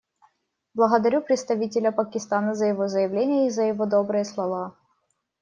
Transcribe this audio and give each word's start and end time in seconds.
Благодарю 0.73 1.21
представителя 1.21 1.91
Пакистана 1.91 2.55
за 2.55 2.65
его 2.65 2.87
заявление 2.87 3.45
и 3.45 3.51
за 3.51 3.65
его 3.65 3.85
добрые 3.85 4.25
слова. 4.25 4.75